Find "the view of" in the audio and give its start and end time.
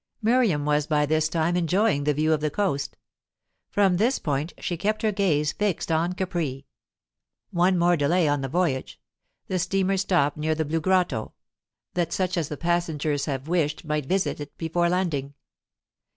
2.05-2.41